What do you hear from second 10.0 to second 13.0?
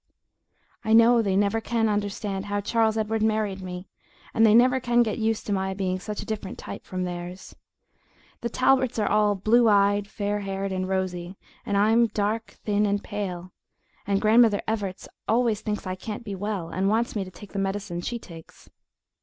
fair haired, and rosy, and I'm dark, thin,